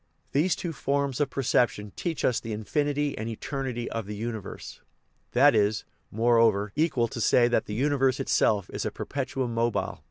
[0.31, 4.81] These two" forms of perception" teach us the infinity and eternity of the universe.
[5.33, 9.53] That is, more over, equal to saying that the universe itself is a per petuum
[9.53, 9.99] mobile.